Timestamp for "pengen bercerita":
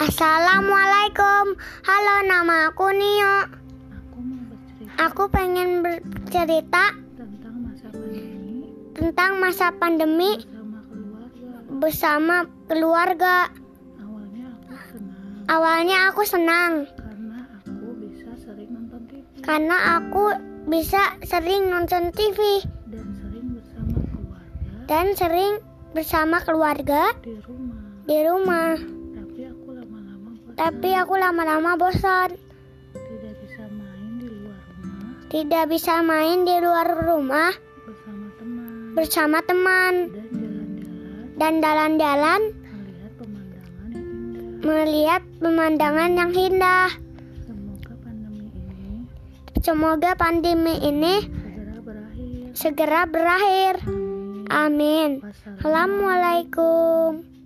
5.28-6.96